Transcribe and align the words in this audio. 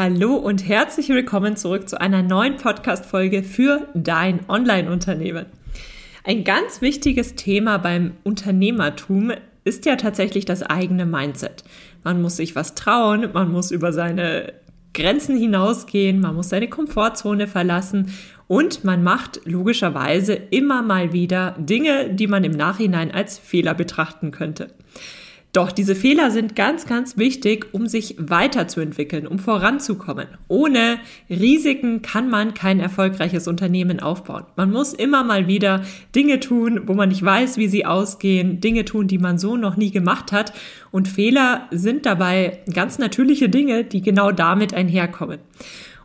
Hallo 0.00 0.36
und 0.36 0.68
herzlich 0.68 1.08
willkommen 1.08 1.56
zurück 1.56 1.88
zu 1.88 2.00
einer 2.00 2.22
neuen 2.22 2.56
Podcast-Folge 2.56 3.42
für 3.42 3.88
dein 3.94 4.48
Online-Unternehmen. 4.48 5.46
Ein 6.22 6.44
ganz 6.44 6.80
wichtiges 6.80 7.34
Thema 7.34 7.78
beim 7.78 8.12
Unternehmertum 8.22 9.32
ist 9.64 9.86
ja 9.86 9.96
tatsächlich 9.96 10.44
das 10.44 10.62
eigene 10.62 11.04
Mindset. 11.04 11.64
Man 12.04 12.22
muss 12.22 12.36
sich 12.36 12.54
was 12.54 12.76
trauen, 12.76 13.30
man 13.32 13.50
muss 13.50 13.72
über 13.72 13.92
seine 13.92 14.52
Grenzen 14.94 15.36
hinausgehen, 15.36 16.20
man 16.20 16.36
muss 16.36 16.50
seine 16.50 16.68
Komfortzone 16.68 17.48
verlassen 17.48 18.14
und 18.46 18.84
man 18.84 19.02
macht 19.02 19.40
logischerweise 19.46 20.34
immer 20.34 20.80
mal 20.82 21.12
wieder 21.12 21.56
Dinge, 21.58 22.14
die 22.14 22.28
man 22.28 22.44
im 22.44 22.52
Nachhinein 22.52 23.10
als 23.10 23.36
Fehler 23.36 23.74
betrachten 23.74 24.30
könnte. 24.30 24.68
Doch 25.58 25.72
diese 25.72 25.96
Fehler 25.96 26.30
sind 26.30 26.54
ganz, 26.54 26.86
ganz 26.86 27.16
wichtig, 27.16 27.74
um 27.74 27.88
sich 27.88 28.14
weiterzuentwickeln, 28.16 29.26
um 29.26 29.40
voranzukommen. 29.40 30.28
Ohne 30.46 31.00
Risiken 31.28 32.00
kann 32.00 32.30
man 32.30 32.54
kein 32.54 32.78
erfolgreiches 32.78 33.48
Unternehmen 33.48 33.98
aufbauen. 33.98 34.44
Man 34.54 34.70
muss 34.70 34.92
immer 34.92 35.24
mal 35.24 35.48
wieder 35.48 35.82
Dinge 36.14 36.38
tun, 36.38 36.82
wo 36.86 36.94
man 36.94 37.08
nicht 37.08 37.24
weiß, 37.24 37.56
wie 37.56 37.66
sie 37.66 37.84
ausgehen, 37.84 38.60
Dinge 38.60 38.84
tun, 38.84 39.08
die 39.08 39.18
man 39.18 39.36
so 39.36 39.56
noch 39.56 39.76
nie 39.76 39.90
gemacht 39.90 40.30
hat. 40.30 40.52
Und 40.92 41.08
Fehler 41.08 41.66
sind 41.72 42.06
dabei 42.06 42.60
ganz 42.72 43.00
natürliche 43.00 43.48
Dinge, 43.48 43.82
die 43.82 44.00
genau 44.00 44.30
damit 44.30 44.74
einherkommen. 44.74 45.40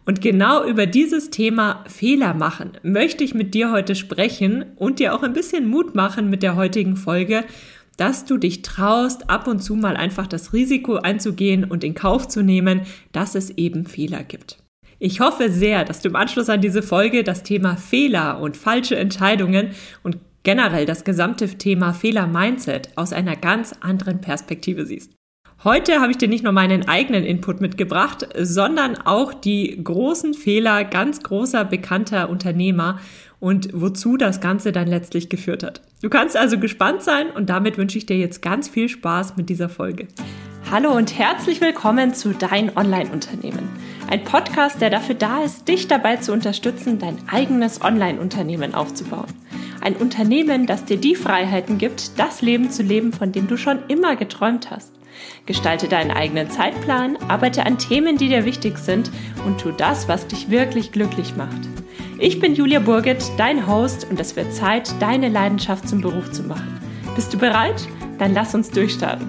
Und 0.04 0.20
genau 0.20 0.66
über 0.66 0.88
dieses 0.88 1.30
Thema 1.30 1.84
Fehler 1.88 2.34
machen 2.34 2.72
möchte 2.82 3.24
ich 3.24 3.36
mit 3.36 3.54
dir 3.54 3.72
heute 3.72 3.94
sprechen 3.94 4.66
und 4.78 4.98
dir 4.98 5.14
auch 5.14 5.22
ein 5.22 5.34
bisschen 5.34 5.68
Mut 5.68 5.94
machen 5.94 6.32
mit 6.32 6.42
der 6.42 6.56
heutigen 6.56 6.96
Folge 6.96 7.44
dass 7.98 8.26
du 8.26 8.38
dich 8.38 8.62
traust, 8.62 9.30
ab 9.30 9.48
und 9.48 9.60
zu 9.60 9.76
mal 9.76 9.96
einfach 9.96 10.28
das 10.28 10.54
Risiko 10.54 10.96
einzugehen 10.96 11.64
und 11.64 11.84
in 11.84 11.94
Kauf 11.94 12.28
zu 12.28 12.42
nehmen, 12.42 12.82
dass 13.12 13.36
es 13.36 13.52
eben 13.52 13.86
Fehler 13.86 14.24
gibt. 14.24 14.58
Ich 15.00 15.20
hoffe 15.20 15.52
sehr, 15.52 15.84
dass 15.84 16.02
du 16.02 16.10
im 16.10 16.16
Anschluss 16.16 16.50
an 16.50 16.62
diese 16.62 16.82
Folge 16.82 17.24
das 17.24 17.44
Thema 17.44 17.76
Fehler 17.76 18.40
und 18.40 18.56
falsche 18.56 18.96
Entscheidungen 18.96 19.72
und 20.02 20.18
generell 20.44 20.86
das 20.86 21.04
gesamte 21.04 21.48
Thema 21.48 21.94
Fehler-Mindset 21.94 22.90
aus 22.96 23.14
einer 23.14 23.36
ganz 23.36 23.74
anderen 23.82 24.22
Perspektive 24.22 24.86
siehst. 24.86 25.12
Heute 25.66 26.02
habe 26.02 26.12
ich 26.12 26.18
dir 26.18 26.28
nicht 26.28 26.44
nur 26.44 26.52
meinen 26.52 26.90
eigenen 26.90 27.24
Input 27.24 27.62
mitgebracht, 27.62 28.28
sondern 28.38 28.98
auch 28.98 29.34
die 29.34 29.82
großen 29.82 30.34
Fehler 30.34 30.84
ganz 30.84 31.24
großer 31.24 31.64
bekannter 31.64 32.30
Unternehmer 32.30 33.00
und 33.40 33.70
wozu 33.72 34.18
das 34.18 34.42
Ganze 34.42 34.74
dann 34.74 34.90
letztlich 34.90 35.30
geführt 35.30 35.64
hat. 35.64 35.80
Du 36.02 36.10
kannst 36.10 36.36
also 36.36 36.60
gespannt 36.60 37.02
sein 37.02 37.28
und 37.30 37.50
damit 37.50 37.78
wünsche 37.78 37.98
ich 37.98 38.06
dir 38.06 38.18
jetzt 38.18 38.42
ganz 38.42 38.68
viel 38.68 38.90
Spaß 38.90 39.38
mit 39.38 39.48
dieser 39.48 39.70
Folge. 39.70 40.10
Hallo 40.70 40.92
und 40.92 41.18
herzlich 41.18 41.62
willkommen 41.62 42.14
zu 42.14 42.34
Dein 42.34 42.76
Online-Unternehmen. 42.76 43.70
Ein 44.10 44.26
Podcast, 44.26 44.82
der 44.82 44.90
dafür 44.90 45.16
da 45.16 45.44
ist, 45.44 45.70
dich 45.70 45.88
dabei 45.88 46.18
zu 46.18 46.34
unterstützen, 46.34 47.00
dein 47.00 47.20
eigenes 47.32 47.82
Online-Unternehmen 47.82 48.76
aufzubauen. 48.76 49.28
Ein 49.80 49.96
Unternehmen, 49.96 50.66
das 50.66 50.84
dir 50.84 50.98
die 50.98 51.16
Freiheiten 51.16 51.78
gibt, 51.78 52.20
das 52.20 52.42
Leben 52.42 52.70
zu 52.70 52.84
leben, 52.84 53.14
von 53.14 53.32
dem 53.32 53.48
du 53.48 53.56
schon 53.56 53.80
immer 53.88 54.18
geträumt 54.18 54.70
hast. 54.70 54.92
Gestalte 55.46 55.88
deinen 55.88 56.12
eigenen 56.12 56.50
Zeitplan, 56.50 57.18
arbeite 57.28 57.66
an 57.66 57.78
Themen, 57.78 58.18
die 58.18 58.30
dir 58.30 58.46
wichtig 58.46 58.78
sind 58.78 59.12
und 59.46 59.60
tu 59.60 59.72
das, 59.72 60.08
was 60.08 60.28
dich 60.28 60.50
wirklich 60.50 60.92
glücklich 60.92 61.36
macht. 61.36 61.62
Ich 62.20 62.40
bin 62.40 62.56
Julia 62.56 62.80
Burget, 62.80 63.24
dein 63.38 63.68
Host 63.68 64.08
und 64.10 64.20
es 64.20 64.36
wird 64.36 64.54
Zeit, 64.54 64.94
deine 65.02 65.30
Leidenschaft 65.30 65.90
zum 65.90 66.02
Beruf 66.02 66.32
zu 66.32 66.44
machen. 66.44 66.80
Bist 67.16 67.34
du 67.34 67.38
bereit? 67.38 67.88
Dann 68.18 68.34
lass 68.34 68.56
uns 68.56 68.72
durchstarten. 68.72 69.28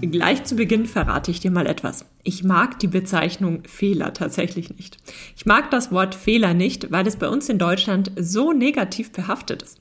Gleich 0.00 0.42
zu 0.42 0.56
Beginn 0.56 0.86
verrate 0.86 1.30
ich 1.30 1.38
dir 1.38 1.52
mal 1.52 1.68
etwas. 1.68 2.06
Ich 2.24 2.42
mag 2.42 2.80
die 2.80 2.88
Bezeichnung 2.88 3.62
Fehler 3.66 4.12
tatsächlich 4.12 4.74
nicht. 4.76 4.96
Ich 5.36 5.46
mag 5.46 5.70
das 5.70 5.92
Wort 5.92 6.16
Fehler 6.16 6.54
nicht, 6.54 6.90
weil 6.90 7.06
es 7.06 7.16
bei 7.16 7.28
uns 7.28 7.48
in 7.48 7.58
Deutschland 7.58 8.10
so 8.18 8.52
negativ 8.52 9.12
behaftet 9.12 9.62
ist. 9.62 9.80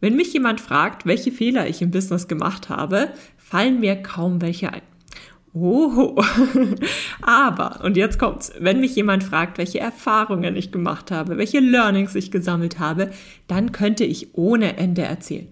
Wenn 0.00 0.16
mich 0.16 0.32
jemand 0.32 0.60
fragt, 0.60 1.06
welche 1.06 1.30
Fehler 1.30 1.68
ich 1.68 1.80
im 1.80 1.92
Business 1.92 2.26
gemacht 2.26 2.68
habe, 2.68 3.12
fallen 3.54 3.78
mir 3.78 3.94
kaum 3.94 4.42
welche 4.42 4.72
ein. 4.72 4.82
Oh, 5.52 6.20
aber, 7.22 7.84
und 7.84 7.96
jetzt 7.96 8.18
kommt's, 8.18 8.52
wenn 8.58 8.80
mich 8.80 8.96
jemand 8.96 9.22
fragt, 9.22 9.58
welche 9.58 9.78
Erfahrungen 9.78 10.56
ich 10.56 10.72
gemacht 10.72 11.12
habe, 11.12 11.38
welche 11.38 11.60
Learnings 11.60 12.16
ich 12.16 12.32
gesammelt 12.32 12.80
habe, 12.80 13.12
dann 13.46 13.70
könnte 13.70 14.02
ich 14.02 14.34
ohne 14.34 14.76
Ende 14.76 15.02
erzählen. 15.02 15.46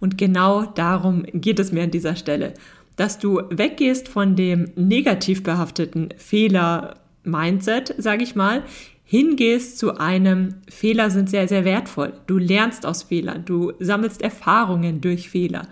Und 0.00 0.18
genau 0.18 0.66
darum 0.66 1.24
geht 1.32 1.58
es 1.58 1.72
mir 1.72 1.84
an 1.84 1.90
dieser 1.90 2.14
Stelle, 2.14 2.52
dass 2.96 3.18
du 3.18 3.40
weggehst 3.48 4.08
von 4.08 4.36
dem 4.36 4.72
negativ 4.76 5.42
behafteten 5.42 6.10
Fehler-Mindset, 6.18 7.94
sage 7.96 8.22
ich 8.22 8.34
mal, 8.34 8.64
hingehst 9.02 9.78
zu 9.78 9.96
einem 9.96 10.56
Fehler 10.68 11.08
sind 11.08 11.30
sehr, 11.30 11.48
sehr 11.48 11.64
wertvoll. 11.64 12.12
Du 12.26 12.36
lernst 12.36 12.84
aus 12.84 13.04
Fehlern, 13.04 13.46
du 13.46 13.72
sammelst 13.78 14.20
Erfahrungen 14.20 15.00
durch 15.00 15.30
Fehler. 15.30 15.62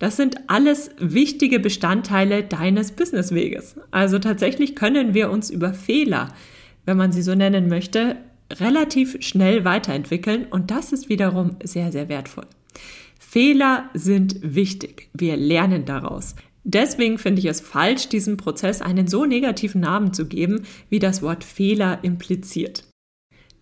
Das 0.00 0.16
sind 0.16 0.36
alles 0.48 0.90
wichtige 0.98 1.60
Bestandteile 1.60 2.42
deines 2.42 2.92
Businessweges. 2.92 3.76
Also 3.90 4.18
tatsächlich 4.18 4.74
können 4.74 5.12
wir 5.12 5.30
uns 5.30 5.50
über 5.50 5.74
Fehler, 5.74 6.32
wenn 6.86 6.96
man 6.96 7.12
sie 7.12 7.22
so 7.22 7.34
nennen 7.34 7.68
möchte, 7.68 8.16
relativ 8.50 9.18
schnell 9.20 9.64
weiterentwickeln 9.64 10.46
und 10.50 10.70
das 10.70 10.92
ist 10.92 11.10
wiederum 11.10 11.56
sehr, 11.62 11.92
sehr 11.92 12.08
wertvoll. 12.08 12.46
Fehler 13.18 13.90
sind 13.92 14.36
wichtig. 14.42 15.10
Wir 15.12 15.36
lernen 15.36 15.84
daraus. 15.84 16.34
Deswegen 16.64 17.18
finde 17.18 17.40
ich 17.40 17.46
es 17.46 17.60
falsch, 17.60 18.08
diesem 18.08 18.38
Prozess 18.38 18.80
einen 18.80 19.06
so 19.06 19.26
negativen 19.26 19.82
Namen 19.82 20.14
zu 20.14 20.26
geben, 20.26 20.62
wie 20.88 20.98
das 20.98 21.20
Wort 21.20 21.44
Fehler 21.44 21.98
impliziert. 22.02 22.89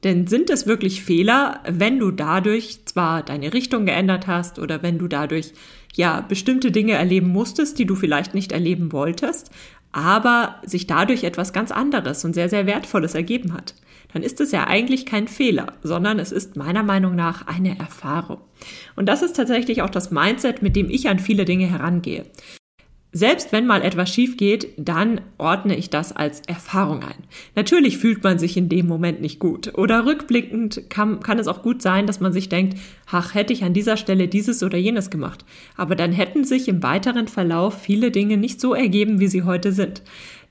Denn 0.04 0.26
sind 0.28 0.48
es 0.48 0.66
wirklich 0.66 1.02
Fehler, 1.02 1.60
wenn 1.68 1.98
du 1.98 2.10
dadurch 2.12 2.84
zwar 2.84 3.22
deine 3.22 3.52
Richtung 3.52 3.84
geändert 3.84 4.26
hast 4.26 4.58
oder 4.58 4.82
wenn 4.82 4.98
du 4.98 5.08
dadurch 5.08 5.52
ja 5.94 6.20
bestimmte 6.20 6.70
Dinge 6.70 6.92
erleben 6.92 7.28
musstest, 7.28 7.78
die 7.78 7.86
du 7.86 7.96
vielleicht 7.96 8.32
nicht 8.34 8.52
erleben 8.52 8.92
wolltest, 8.92 9.50
aber 9.90 10.56
sich 10.64 10.86
dadurch 10.86 11.24
etwas 11.24 11.52
ganz 11.52 11.72
anderes 11.72 12.24
und 12.24 12.34
sehr, 12.34 12.48
sehr 12.48 12.66
Wertvolles 12.66 13.14
ergeben 13.14 13.54
hat, 13.54 13.74
dann 14.12 14.22
ist 14.22 14.40
es 14.40 14.52
ja 14.52 14.66
eigentlich 14.66 15.06
kein 15.06 15.28
Fehler, 15.28 15.72
sondern 15.82 16.18
es 16.18 16.30
ist 16.30 16.56
meiner 16.56 16.82
Meinung 16.82 17.16
nach 17.16 17.46
eine 17.46 17.78
Erfahrung. 17.78 18.40
Und 18.96 19.06
das 19.06 19.22
ist 19.22 19.36
tatsächlich 19.36 19.82
auch 19.82 19.90
das 19.90 20.10
Mindset, 20.10 20.62
mit 20.62 20.76
dem 20.76 20.90
ich 20.90 21.08
an 21.08 21.18
viele 21.18 21.44
Dinge 21.44 21.66
herangehe. 21.66 22.24
Selbst 23.18 23.50
wenn 23.50 23.66
mal 23.66 23.82
etwas 23.82 24.14
schief 24.14 24.36
geht, 24.36 24.68
dann 24.76 25.20
ordne 25.38 25.76
ich 25.76 25.90
das 25.90 26.12
als 26.12 26.40
Erfahrung 26.46 27.02
ein. 27.02 27.24
Natürlich 27.56 27.98
fühlt 27.98 28.22
man 28.22 28.38
sich 28.38 28.56
in 28.56 28.68
dem 28.68 28.86
Moment 28.86 29.20
nicht 29.20 29.40
gut. 29.40 29.76
Oder 29.76 30.06
rückblickend 30.06 30.88
kann, 30.88 31.18
kann 31.18 31.40
es 31.40 31.48
auch 31.48 31.62
gut 31.64 31.82
sein, 31.82 32.06
dass 32.06 32.20
man 32.20 32.32
sich 32.32 32.48
denkt, 32.48 32.78
ach, 33.10 33.34
hätte 33.34 33.52
ich 33.52 33.64
an 33.64 33.74
dieser 33.74 33.96
Stelle 33.96 34.28
dieses 34.28 34.62
oder 34.62 34.78
jenes 34.78 35.10
gemacht. 35.10 35.44
Aber 35.76 35.96
dann 35.96 36.12
hätten 36.12 36.44
sich 36.44 36.68
im 36.68 36.84
weiteren 36.84 37.26
Verlauf 37.26 37.82
viele 37.82 38.12
Dinge 38.12 38.36
nicht 38.36 38.60
so 38.60 38.72
ergeben, 38.72 39.18
wie 39.18 39.26
sie 39.26 39.42
heute 39.42 39.72
sind. 39.72 40.02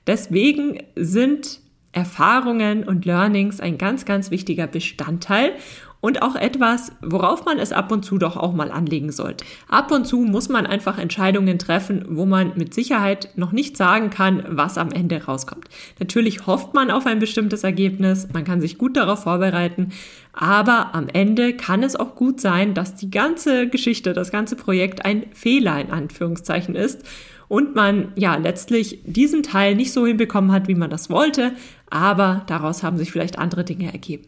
Deswegen 0.06 0.78
sind 0.94 1.60
Erfahrungen 1.92 2.84
und 2.84 3.06
Learnings 3.06 3.60
ein 3.60 3.78
ganz, 3.78 4.04
ganz 4.04 4.30
wichtiger 4.30 4.66
Bestandteil 4.66 5.52
und 6.00 6.22
auch 6.22 6.36
etwas, 6.36 6.92
worauf 7.02 7.44
man 7.44 7.58
es 7.58 7.72
ab 7.72 7.90
und 7.90 8.04
zu 8.04 8.18
doch 8.18 8.36
auch 8.36 8.52
mal 8.52 8.70
anlegen 8.70 9.10
sollte. 9.10 9.44
Ab 9.68 9.90
und 9.90 10.06
zu 10.06 10.18
muss 10.18 10.48
man 10.48 10.66
einfach 10.66 10.98
Entscheidungen 10.98 11.58
treffen, 11.58 12.04
wo 12.10 12.24
man 12.24 12.52
mit 12.56 12.72
Sicherheit 12.72 13.30
noch 13.36 13.52
nicht 13.52 13.76
sagen 13.76 14.10
kann, 14.10 14.44
was 14.48 14.78
am 14.78 14.90
Ende 14.90 15.24
rauskommt. 15.24 15.66
Natürlich 15.98 16.46
hofft 16.46 16.74
man 16.74 16.90
auf 16.90 17.06
ein 17.06 17.18
bestimmtes 17.18 17.64
Ergebnis, 17.64 18.28
man 18.32 18.44
kann 18.44 18.60
sich 18.60 18.78
gut 18.78 18.96
darauf 18.96 19.24
vorbereiten, 19.24 19.92
aber 20.32 20.94
am 20.94 21.08
Ende 21.08 21.54
kann 21.54 21.82
es 21.82 21.96
auch 21.96 22.14
gut 22.14 22.40
sein, 22.40 22.74
dass 22.74 22.94
die 22.94 23.10
ganze 23.10 23.68
Geschichte, 23.68 24.12
das 24.12 24.30
ganze 24.30 24.54
Projekt 24.54 25.04
ein 25.04 25.24
Fehler 25.32 25.80
in 25.80 25.90
Anführungszeichen 25.90 26.76
ist 26.76 27.02
und 27.48 27.74
man 27.74 28.12
ja 28.14 28.36
letztlich 28.36 29.00
diesen 29.04 29.42
Teil 29.42 29.74
nicht 29.74 29.92
so 29.92 30.06
hinbekommen 30.06 30.52
hat, 30.52 30.68
wie 30.68 30.74
man 30.74 30.90
das 30.90 31.10
wollte, 31.10 31.52
aber 31.90 32.44
daraus 32.46 32.82
haben 32.82 32.98
sich 32.98 33.10
vielleicht 33.10 33.38
andere 33.38 33.64
Dinge 33.64 33.90
ergeben. 33.90 34.26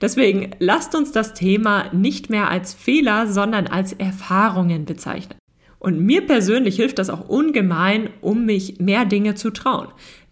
Deswegen 0.00 0.50
lasst 0.58 0.94
uns 0.94 1.12
das 1.12 1.34
Thema 1.34 1.92
nicht 1.92 2.30
mehr 2.30 2.48
als 2.48 2.74
Fehler, 2.74 3.26
sondern 3.26 3.66
als 3.66 3.92
Erfahrungen 3.92 4.84
bezeichnen. 4.84 5.38
Und 5.78 5.98
mir 6.00 6.26
persönlich 6.26 6.76
hilft 6.76 6.98
das 7.00 7.10
auch 7.10 7.28
ungemein, 7.28 8.10
um 8.20 8.46
mich 8.46 8.78
mehr 8.78 9.04
Dinge 9.04 9.34
zu 9.34 9.50
trauen. 9.50 9.88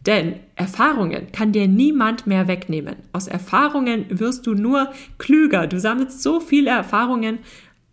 Denn 0.07 0.37
Erfahrungen 0.55 1.33
kann 1.33 1.53
dir 1.53 1.69
niemand 1.69 2.27
mehr 2.27 2.49
wegnehmen. 2.49 2.97
Aus 3.13 3.27
Erfahrungen 3.27 4.07
wirst 4.09 4.47
du 4.47 4.55
nur 4.55 4.93
klüger. 5.19 5.67
Du 5.67 5.79
sammelst 5.79 6.23
so 6.23 6.41
viele 6.41 6.71
Erfahrungen, 6.71 7.41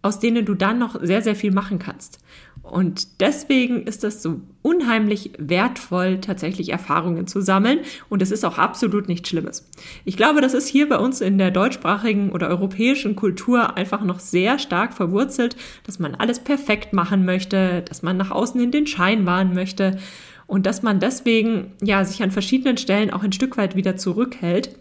aus 0.01 0.19
denen 0.19 0.45
du 0.45 0.53
dann 0.53 0.79
noch 0.79 1.01
sehr, 1.01 1.21
sehr 1.21 1.35
viel 1.35 1.51
machen 1.51 1.79
kannst. 1.79 2.19
Und 2.69 3.21
deswegen 3.21 3.83
ist 3.83 4.03
es 4.03 4.21
so 4.21 4.41
unheimlich 4.61 5.31
wertvoll, 5.37 6.19
tatsächlich 6.19 6.69
Erfahrungen 6.69 7.25
zu 7.25 7.41
sammeln. 7.41 7.79
Und 8.09 8.21
es 8.21 8.31
ist 8.31 8.45
auch 8.45 8.57
absolut 8.57 9.07
nichts 9.07 9.29
Schlimmes. 9.29 9.69
Ich 10.03 10.17
glaube, 10.17 10.41
das 10.41 10.53
ist 10.53 10.67
hier 10.67 10.89
bei 10.89 10.97
uns 10.97 11.21
in 11.21 11.37
der 11.37 11.51
deutschsprachigen 11.51 12.31
oder 12.31 12.49
europäischen 12.49 13.15
Kultur 13.15 13.77
einfach 13.77 14.03
noch 14.03 14.19
sehr 14.19 14.59
stark 14.59 14.93
verwurzelt, 14.93 15.55
dass 15.85 15.99
man 15.99 16.15
alles 16.15 16.39
perfekt 16.39 16.91
machen 16.93 17.25
möchte, 17.25 17.81
dass 17.83 18.03
man 18.03 18.17
nach 18.17 18.31
außen 18.31 18.59
in 18.61 18.71
den 18.71 18.87
Schein 18.87 19.25
wahren 19.25 19.53
möchte. 19.53 19.97
und 20.47 20.65
dass 20.65 20.81
man 20.81 20.99
deswegen 20.99 21.73
ja 21.83 22.03
sich 22.05 22.23
an 22.23 22.31
verschiedenen 22.31 22.77
Stellen 22.77 23.11
auch 23.11 23.23
ein 23.23 23.33
Stück 23.33 23.57
weit 23.57 23.75
wieder 23.75 23.97
zurückhält. 23.97 24.79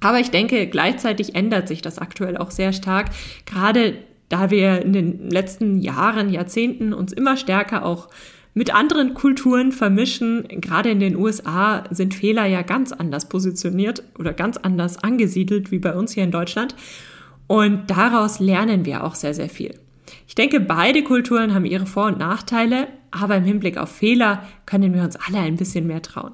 Aber 0.00 0.20
ich 0.20 0.30
denke, 0.30 0.66
gleichzeitig 0.66 1.34
ändert 1.34 1.68
sich 1.68 1.82
das 1.82 1.98
aktuell 1.98 2.36
auch 2.36 2.50
sehr 2.50 2.72
stark, 2.72 3.10
gerade 3.46 3.94
da 4.28 4.50
wir 4.50 4.82
in 4.82 4.92
den 4.92 5.30
letzten 5.30 5.78
Jahren, 5.80 6.30
Jahrzehnten 6.30 6.92
uns 6.92 7.12
immer 7.12 7.36
stärker 7.36 7.84
auch 7.84 8.08
mit 8.54 8.74
anderen 8.74 9.14
Kulturen 9.14 9.70
vermischen. 9.70 10.44
Gerade 10.48 10.90
in 10.90 10.98
den 10.98 11.16
USA 11.16 11.84
sind 11.90 12.14
Fehler 12.14 12.46
ja 12.46 12.62
ganz 12.62 12.90
anders 12.90 13.28
positioniert 13.28 14.02
oder 14.18 14.32
ganz 14.32 14.56
anders 14.56 15.02
angesiedelt 15.02 15.70
wie 15.70 15.78
bei 15.78 15.94
uns 15.94 16.12
hier 16.12 16.24
in 16.24 16.30
Deutschland. 16.30 16.74
Und 17.46 17.90
daraus 17.90 18.40
lernen 18.40 18.84
wir 18.84 19.04
auch 19.04 19.14
sehr, 19.14 19.34
sehr 19.34 19.50
viel. 19.50 19.78
Ich 20.26 20.34
denke, 20.34 20.60
beide 20.60 21.02
Kulturen 21.02 21.54
haben 21.54 21.64
ihre 21.64 21.86
Vor- 21.86 22.06
und 22.06 22.18
Nachteile, 22.18 22.88
aber 23.10 23.36
im 23.36 23.44
Hinblick 23.44 23.76
auf 23.76 23.90
Fehler 23.90 24.42
können 24.64 24.94
wir 24.94 25.02
uns 25.02 25.16
alle 25.16 25.38
ein 25.38 25.56
bisschen 25.56 25.86
mehr 25.86 26.02
trauen. 26.02 26.32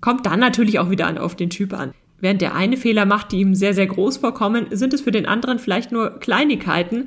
Kommt 0.00 0.26
dann 0.26 0.40
natürlich 0.40 0.78
auch 0.78 0.90
wieder 0.90 1.06
an, 1.06 1.18
auf 1.18 1.34
den 1.34 1.50
Typ 1.50 1.72
an. 1.72 1.92
Während 2.20 2.42
der 2.42 2.54
eine 2.54 2.76
Fehler 2.76 3.06
macht, 3.06 3.32
die 3.32 3.38
ihm 3.38 3.54
sehr, 3.54 3.74
sehr 3.74 3.86
groß 3.86 4.16
vorkommen, 4.18 4.66
sind 4.70 4.92
es 4.92 5.00
für 5.00 5.12
den 5.12 5.26
anderen 5.26 5.58
vielleicht 5.58 5.92
nur 5.92 6.18
Kleinigkeiten, 6.18 7.06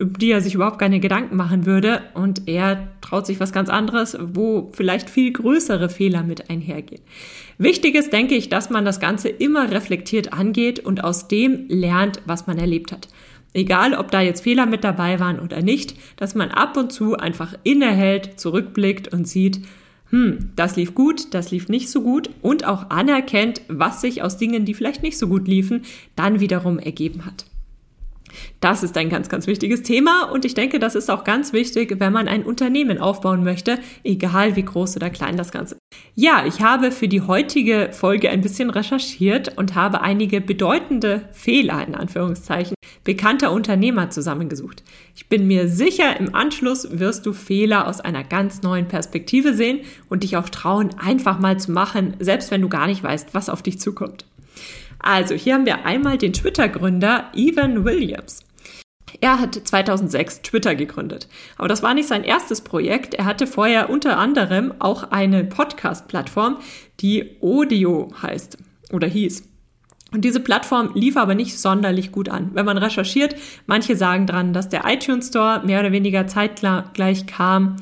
um 0.00 0.12
die 0.18 0.30
er 0.30 0.40
sich 0.40 0.54
überhaupt 0.54 0.78
keine 0.78 1.00
Gedanken 1.00 1.36
machen 1.36 1.66
würde. 1.66 2.02
Und 2.14 2.48
er 2.48 2.88
traut 3.00 3.26
sich 3.26 3.40
was 3.40 3.52
ganz 3.52 3.68
anderes, 3.68 4.16
wo 4.20 4.70
vielleicht 4.72 5.10
viel 5.10 5.32
größere 5.32 5.88
Fehler 5.88 6.22
mit 6.22 6.48
einhergehen. 6.50 7.02
Wichtig 7.58 7.94
ist, 7.94 8.12
denke 8.12 8.34
ich, 8.34 8.48
dass 8.48 8.70
man 8.70 8.84
das 8.84 9.00
Ganze 9.00 9.28
immer 9.28 9.70
reflektiert 9.70 10.32
angeht 10.32 10.80
und 10.80 11.02
aus 11.02 11.28
dem 11.28 11.66
lernt, 11.68 12.20
was 12.26 12.46
man 12.46 12.58
erlebt 12.58 12.92
hat. 12.92 13.08
Egal, 13.54 13.94
ob 13.94 14.10
da 14.10 14.20
jetzt 14.20 14.42
Fehler 14.42 14.66
mit 14.66 14.82
dabei 14.82 15.20
waren 15.20 15.38
oder 15.38 15.60
nicht, 15.60 15.94
dass 16.16 16.34
man 16.34 16.50
ab 16.50 16.76
und 16.76 16.92
zu 16.92 17.16
einfach 17.16 17.54
innehält, 17.64 18.40
zurückblickt 18.40 19.12
und 19.12 19.28
sieht, 19.28 19.60
hm, 20.12 20.50
das 20.56 20.76
lief 20.76 20.94
gut, 20.94 21.32
das 21.32 21.50
lief 21.50 21.70
nicht 21.70 21.88
so 21.88 22.02
gut 22.02 22.28
und 22.42 22.66
auch 22.66 22.90
anerkennt, 22.90 23.62
was 23.68 24.02
sich 24.02 24.22
aus 24.22 24.36
Dingen, 24.36 24.66
die 24.66 24.74
vielleicht 24.74 25.02
nicht 25.02 25.16
so 25.16 25.26
gut 25.26 25.48
liefen, 25.48 25.84
dann 26.16 26.38
wiederum 26.38 26.78
ergeben 26.78 27.24
hat. 27.24 27.46
Das 28.60 28.82
ist 28.82 28.96
ein 28.96 29.08
ganz, 29.08 29.28
ganz 29.28 29.46
wichtiges 29.46 29.82
Thema 29.82 30.30
und 30.30 30.44
ich 30.44 30.54
denke, 30.54 30.78
das 30.78 30.94
ist 30.94 31.10
auch 31.10 31.24
ganz 31.24 31.52
wichtig, 31.52 31.94
wenn 31.98 32.12
man 32.12 32.28
ein 32.28 32.44
Unternehmen 32.44 32.98
aufbauen 32.98 33.44
möchte, 33.44 33.78
egal 34.04 34.56
wie 34.56 34.64
groß 34.64 34.96
oder 34.96 35.10
klein 35.10 35.36
das 35.36 35.52
Ganze. 35.52 35.76
Ja, 36.14 36.44
ich 36.46 36.60
habe 36.60 36.92
für 36.92 37.08
die 37.08 37.22
heutige 37.22 37.90
Folge 37.92 38.30
ein 38.30 38.40
bisschen 38.40 38.70
recherchiert 38.70 39.56
und 39.56 39.74
habe 39.74 40.02
einige 40.02 40.40
bedeutende 40.40 41.22
Fehler 41.32 41.86
in 41.86 41.94
Anführungszeichen 41.94 42.74
bekannter 43.04 43.52
Unternehmer 43.52 44.10
zusammengesucht. 44.10 44.82
Ich 45.14 45.28
bin 45.28 45.46
mir 45.46 45.68
sicher, 45.68 46.18
im 46.18 46.34
Anschluss 46.34 46.98
wirst 46.98 47.26
du 47.26 47.32
Fehler 47.32 47.88
aus 47.88 48.00
einer 48.00 48.24
ganz 48.24 48.62
neuen 48.62 48.88
Perspektive 48.88 49.54
sehen 49.54 49.80
und 50.08 50.22
dich 50.22 50.36
auch 50.36 50.48
trauen, 50.48 50.90
einfach 50.98 51.38
mal 51.38 51.58
zu 51.58 51.72
machen, 51.72 52.14
selbst 52.20 52.50
wenn 52.50 52.62
du 52.62 52.68
gar 52.68 52.86
nicht 52.86 53.02
weißt, 53.02 53.34
was 53.34 53.48
auf 53.48 53.62
dich 53.62 53.80
zukommt. 53.80 54.24
Also, 55.02 55.34
hier 55.34 55.54
haben 55.54 55.66
wir 55.66 55.84
einmal 55.84 56.18
den 56.18 56.32
Twitter-Gründer 56.32 57.30
Evan 57.34 57.84
Williams. 57.84 58.44
Er 59.20 59.38
hat 59.38 59.54
2006 59.54 60.42
Twitter 60.42 60.74
gegründet. 60.74 61.28
Aber 61.58 61.68
das 61.68 61.82
war 61.82 61.94
nicht 61.94 62.08
sein 62.08 62.24
erstes 62.24 62.62
Projekt. 62.62 63.14
Er 63.14 63.24
hatte 63.24 63.46
vorher 63.46 63.90
unter 63.90 64.16
anderem 64.18 64.72
auch 64.78 65.10
eine 65.10 65.44
Podcast-Plattform, 65.44 66.58
die 67.00 67.36
Audio 67.42 68.10
heißt 68.22 68.58
oder 68.92 69.06
hieß. 69.06 69.48
Und 70.12 70.24
diese 70.24 70.40
Plattform 70.40 70.90
lief 70.94 71.16
aber 71.16 71.34
nicht 71.34 71.58
sonderlich 71.58 72.12
gut 72.12 72.28
an. 72.28 72.50
Wenn 72.52 72.66
man 72.66 72.78
recherchiert, 72.78 73.34
manche 73.66 73.96
sagen 73.96 74.26
dran, 74.26 74.52
dass 74.52 74.68
der 74.68 74.84
iTunes 74.86 75.28
Store 75.28 75.62
mehr 75.64 75.80
oder 75.80 75.92
weniger 75.92 76.26
zeitgleich 76.26 77.26
kam. 77.26 77.76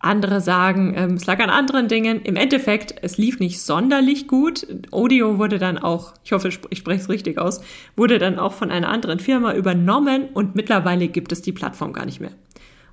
Andere 0.00 0.40
sagen, 0.40 0.94
ähm, 0.96 1.14
es 1.14 1.26
lag 1.26 1.40
an 1.40 1.50
anderen 1.50 1.88
Dingen. 1.88 2.22
Im 2.22 2.36
Endeffekt, 2.36 2.94
es 3.02 3.18
lief 3.18 3.40
nicht 3.40 3.60
sonderlich 3.60 4.28
gut. 4.28 4.66
Audio 4.92 5.38
wurde 5.38 5.58
dann 5.58 5.76
auch, 5.78 6.14
ich 6.24 6.32
hoffe, 6.32 6.48
ich 6.48 6.78
spreche 6.78 7.00
es 7.00 7.08
richtig 7.08 7.38
aus, 7.38 7.60
wurde 7.96 8.18
dann 8.18 8.38
auch 8.38 8.52
von 8.52 8.70
einer 8.70 8.88
anderen 8.88 9.18
Firma 9.18 9.54
übernommen 9.54 10.28
und 10.34 10.54
mittlerweile 10.54 11.08
gibt 11.08 11.32
es 11.32 11.42
die 11.42 11.52
Plattform 11.52 11.92
gar 11.92 12.06
nicht 12.06 12.20
mehr. 12.20 12.32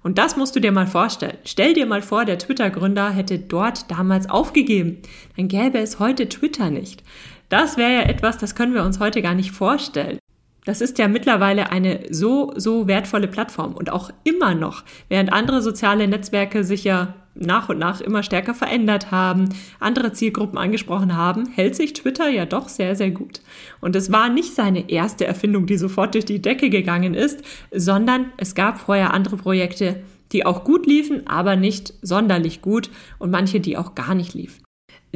Und 0.01 0.17
das 0.17 0.35
musst 0.35 0.55
du 0.55 0.59
dir 0.59 0.71
mal 0.71 0.87
vorstellen. 0.87 1.37
Stell 1.45 1.73
dir 1.73 1.85
mal 1.85 2.01
vor, 2.01 2.25
der 2.25 2.37
Twitter-Gründer 2.37 3.09
hätte 3.09 3.39
dort 3.39 3.89
damals 3.89 4.29
aufgegeben. 4.29 4.97
Dann 5.35 5.47
gäbe 5.47 5.79
es 5.79 5.99
heute 5.99 6.29
Twitter 6.29 6.69
nicht. 6.69 7.03
Das 7.49 7.77
wäre 7.77 7.93
ja 7.93 8.01
etwas, 8.01 8.37
das 8.37 8.55
können 8.55 8.73
wir 8.73 8.83
uns 8.83 8.99
heute 8.99 9.21
gar 9.21 9.33
nicht 9.33 9.51
vorstellen. 9.51 10.19
Das 10.65 10.81
ist 10.81 10.97
ja 10.97 11.07
mittlerweile 11.07 11.71
eine 11.71 12.01
so, 12.09 12.51
so 12.55 12.87
wertvolle 12.87 13.27
Plattform 13.27 13.73
und 13.73 13.91
auch 13.91 14.09
immer 14.23 14.55
noch, 14.55 14.83
während 15.09 15.31
andere 15.31 15.61
soziale 15.61 16.07
Netzwerke 16.07 16.63
sich 16.63 16.83
ja 16.83 17.13
nach 17.35 17.69
und 17.69 17.77
nach 17.77 18.01
immer 18.01 18.23
stärker 18.23 18.53
verändert 18.53 19.11
haben, 19.11 19.49
andere 19.79 20.13
Zielgruppen 20.13 20.57
angesprochen 20.57 21.15
haben, 21.15 21.47
hält 21.49 21.75
sich 21.75 21.93
Twitter 21.93 22.29
ja 22.29 22.45
doch 22.45 22.69
sehr, 22.69 22.95
sehr 22.95 23.11
gut. 23.11 23.41
Und 23.81 23.95
es 23.95 24.11
war 24.11 24.29
nicht 24.29 24.55
seine 24.55 24.89
erste 24.89 25.27
Erfindung, 25.27 25.67
die 25.67 25.77
sofort 25.77 26.15
durch 26.15 26.25
die 26.25 26.41
Decke 26.41 26.69
gegangen 26.69 27.13
ist, 27.13 27.43
sondern 27.71 28.31
es 28.37 28.55
gab 28.55 28.79
vorher 28.79 29.13
andere 29.13 29.35
Projekte, 29.35 30.01
die 30.31 30.45
auch 30.45 30.63
gut 30.63 30.87
liefen, 30.87 31.27
aber 31.27 31.55
nicht 31.55 31.93
sonderlich 32.01 32.61
gut 32.61 32.89
und 33.19 33.31
manche, 33.31 33.59
die 33.59 33.77
auch 33.77 33.93
gar 33.93 34.15
nicht 34.15 34.33
liefen. 34.33 34.64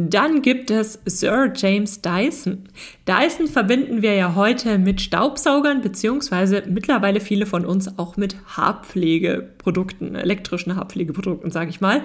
Dann 0.01 0.41
gibt 0.41 0.71
es 0.71 0.99
Sir 1.05 1.51
James 1.55 2.01
Dyson. 2.01 2.69
Dyson 3.07 3.47
verbinden 3.47 4.01
wir 4.01 4.13
ja 4.15 4.35
heute 4.35 4.77
mit 4.77 5.01
Staubsaugern, 5.01 5.81
beziehungsweise 5.81 6.63
mittlerweile 6.67 7.19
viele 7.19 7.45
von 7.45 7.65
uns 7.65 7.97
auch 7.97 8.15
mit 8.15 8.37
Haarpflegeprodukten, 8.55 10.15
elektrischen 10.15 10.75
Haarpflegeprodukten, 10.75 11.51
sage 11.51 11.69
ich 11.69 11.81
mal. 11.81 12.03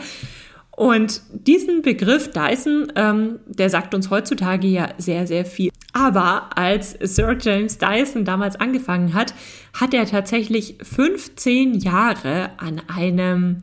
Und 0.76 1.22
diesen 1.32 1.82
Begriff 1.82 2.32
Dyson, 2.32 2.92
ähm, 2.96 3.38
der 3.46 3.70
sagt 3.70 3.94
uns 3.94 4.10
heutzutage 4.10 4.66
ja 4.66 4.88
sehr, 4.98 5.26
sehr 5.28 5.44
viel. 5.44 5.70
Aber 5.92 6.56
als 6.58 6.96
Sir 7.00 7.36
James 7.40 7.78
Dyson 7.78 8.24
damals 8.24 8.56
angefangen 8.56 9.14
hat, 9.14 9.34
hat 9.72 9.94
er 9.94 10.06
tatsächlich 10.06 10.76
15 10.82 11.74
Jahre 11.74 12.50
an 12.56 12.82
einem 12.88 13.62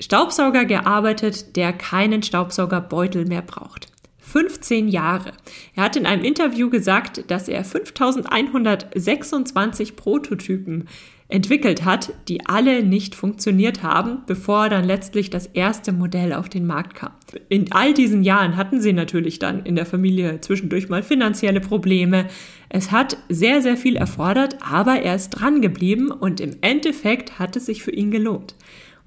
Staubsauger 0.00 0.64
gearbeitet, 0.66 1.56
der 1.56 1.72
keinen 1.72 2.22
Staubsaugerbeutel 2.22 3.24
mehr 3.24 3.42
braucht. 3.42 3.88
15 4.18 4.88
Jahre. 4.88 5.32
Er 5.74 5.84
hat 5.84 5.96
in 5.96 6.04
einem 6.04 6.24
Interview 6.24 6.68
gesagt, 6.68 7.30
dass 7.30 7.48
er 7.48 7.64
5126 7.64 9.96
Prototypen 9.96 10.86
entwickelt 11.28 11.84
hat, 11.84 12.12
die 12.28 12.46
alle 12.46 12.84
nicht 12.84 13.14
funktioniert 13.14 13.82
haben, 13.82 14.22
bevor 14.26 14.68
dann 14.68 14.84
letztlich 14.84 15.30
das 15.30 15.46
erste 15.46 15.92
Modell 15.92 16.32
auf 16.32 16.48
den 16.48 16.66
Markt 16.66 16.94
kam. 16.94 17.12
In 17.48 17.72
all 17.72 17.94
diesen 17.94 18.22
Jahren 18.22 18.56
hatten 18.56 18.80
sie 18.80 18.92
natürlich 18.92 19.40
dann 19.40 19.64
in 19.64 19.74
der 19.74 19.86
Familie 19.86 20.40
zwischendurch 20.40 20.88
mal 20.88 21.02
finanzielle 21.02 21.60
Probleme. 21.60 22.26
Es 22.68 22.92
hat 22.92 23.16
sehr, 23.28 23.60
sehr 23.60 23.76
viel 23.76 23.96
erfordert, 23.96 24.56
aber 24.60 25.02
er 25.02 25.16
ist 25.16 25.30
dran 25.30 25.62
geblieben 25.62 26.12
und 26.12 26.40
im 26.40 26.56
Endeffekt 26.60 27.40
hat 27.40 27.56
es 27.56 27.66
sich 27.66 27.82
für 27.82 27.92
ihn 27.92 28.12
gelohnt. 28.12 28.54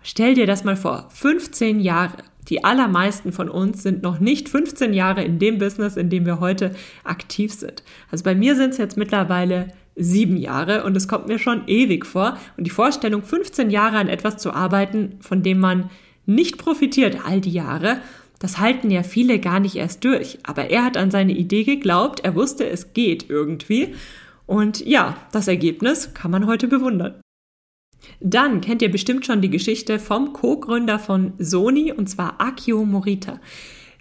Stell 0.01 0.33
dir 0.33 0.47
das 0.47 0.63
mal 0.63 0.77
vor, 0.77 1.09
15 1.13 1.79
Jahre. 1.79 2.17
Die 2.47 2.63
allermeisten 2.63 3.31
von 3.31 3.49
uns 3.49 3.83
sind 3.83 4.01
noch 4.01 4.19
nicht 4.19 4.49
15 4.49 4.93
Jahre 4.93 5.23
in 5.23 5.37
dem 5.37 5.59
Business, 5.59 5.97
in 5.97 6.09
dem 6.09 6.25
wir 6.25 6.39
heute 6.39 6.73
aktiv 7.03 7.53
sind. 7.53 7.83
Also 8.09 8.23
bei 8.23 8.33
mir 8.33 8.55
sind 8.55 8.71
es 8.71 8.77
jetzt 8.77 8.97
mittlerweile 8.97 9.67
sieben 9.95 10.37
Jahre 10.37 10.83
und 10.83 10.95
es 10.97 11.07
kommt 11.07 11.27
mir 11.27 11.37
schon 11.37 11.67
ewig 11.67 12.05
vor. 12.05 12.37
Und 12.57 12.65
die 12.65 12.71
Vorstellung, 12.71 13.21
15 13.21 13.69
Jahre 13.69 13.97
an 13.97 14.07
etwas 14.07 14.37
zu 14.37 14.51
arbeiten, 14.51 15.17
von 15.19 15.43
dem 15.43 15.59
man 15.59 15.89
nicht 16.25 16.57
profitiert 16.57 17.19
all 17.25 17.41
die 17.41 17.51
Jahre, 17.51 17.99
das 18.39 18.57
halten 18.57 18.89
ja 18.89 19.03
viele 19.03 19.39
gar 19.39 19.59
nicht 19.59 19.75
erst 19.75 20.03
durch. 20.05 20.39
Aber 20.43 20.69
er 20.69 20.85
hat 20.85 20.97
an 20.97 21.11
seine 21.11 21.33
Idee 21.33 21.65
geglaubt, 21.65 22.21
er 22.21 22.35
wusste, 22.35 22.67
es 22.67 22.93
geht 22.93 23.29
irgendwie. 23.29 23.93
Und 24.45 24.85
ja, 24.85 25.17
das 25.31 25.47
Ergebnis 25.47 26.13
kann 26.13 26.31
man 26.31 26.47
heute 26.47 26.67
bewundern. 26.67 27.19
Dann 28.19 28.61
kennt 28.61 28.81
ihr 28.81 28.91
bestimmt 28.91 29.25
schon 29.25 29.41
die 29.41 29.49
Geschichte 29.49 29.99
vom 29.99 30.33
Co-Gründer 30.33 30.99
von 30.99 31.33
Sony 31.37 31.91
und 31.91 32.09
zwar 32.09 32.39
Akio 32.39 32.85
Morita. 32.85 33.39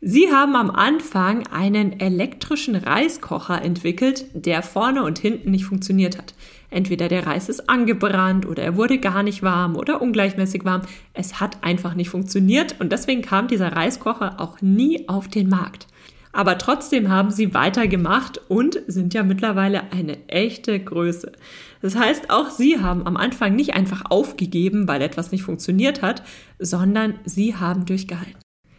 Sie 0.00 0.31
haben 0.31 0.55
am 0.55 0.71
Anfang 0.71 1.45
einen 1.49 1.99
elektrischen 1.99 2.76
Reiskocher 2.76 3.61
entwickelt, 3.62 4.26
der 4.33 4.62
vorne 4.62 5.02
und 5.02 5.19
hinten 5.19 5.50
nicht 5.50 5.64
funktioniert 5.64 6.17
hat. 6.17 6.35
Entweder 6.71 7.09
der 7.09 7.26
Reis 7.26 7.49
ist 7.49 7.69
angebrannt 7.69 8.47
oder 8.47 8.62
er 8.62 8.76
wurde 8.76 8.99
gar 8.99 9.25
nicht 9.25 9.43
warm 9.43 9.75
oder 9.75 10.00
ungleichmäßig 10.00 10.64
warm. 10.64 10.83
Es 11.14 11.40
hat 11.40 11.64
einfach 11.64 11.95
nicht 11.95 12.11
funktioniert 12.11 12.76
und 12.78 12.93
deswegen 12.93 13.23
kam 13.23 13.49
dieser 13.49 13.73
Reiskocher 13.73 14.38
auch 14.38 14.61
nie 14.61 15.09
auf 15.09 15.26
den 15.26 15.49
Markt. 15.49 15.88
Aber 16.32 16.58
trotzdem 16.58 17.08
haben 17.08 17.30
sie 17.30 17.54
weitergemacht 17.54 18.40
und 18.49 18.80
sind 18.87 19.14
ja 19.14 19.23
mittlerweile 19.23 19.92
eine 19.92 20.28
echte 20.28 20.78
Größe. 20.78 21.32
Das 21.80 21.97
heißt, 21.97 22.30
auch 22.30 22.50
sie 22.50 22.80
haben 22.80 23.06
am 23.06 23.16
Anfang 23.16 23.54
nicht 23.56 23.75
einfach 23.75 24.02
aufgegeben, 24.11 24.88
weil 24.88 25.02
etwas 25.02 25.32
nicht 25.32 25.42
funktioniert 25.42 26.02
hat, 26.02 26.23
sondern 26.58 27.14
sie 27.25 27.56
haben 27.56 27.87
durchgehalten. 27.87 28.37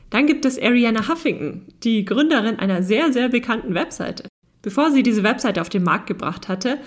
Dann 0.09 0.25
gibt 0.25 0.45
es 0.45 0.61
Ariana 0.61 1.07
Huffington, 1.07 1.65
die 1.83 2.03
Gründerin 2.05 2.59
einer 2.59 2.83
sehr, 2.83 3.13
sehr 3.13 3.29
bekannten 3.29 3.73
Webseite. 3.73 4.27
Bevor 4.61 4.91
sie 4.91 5.03
diese 5.03 5.23
Webseite 5.23 5.61
auf 5.61 5.69
den 5.69 5.83
Markt 5.83 6.07
gebracht 6.07 6.47
hatte, 6.47 6.79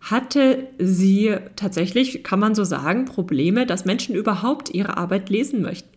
hatte 0.00 0.68
sie 0.78 1.34
tatsächlich, 1.56 2.22
kann 2.24 2.38
man 2.38 2.54
so 2.54 2.64
sagen, 2.64 3.06
Probleme, 3.06 3.64
dass 3.64 3.86
Menschen 3.86 4.14
überhaupt 4.14 4.74
ihre 4.74 4.98
Arbeit 4.98 5.30
lesen 5.30 5.62
möchten. 5.62 5.88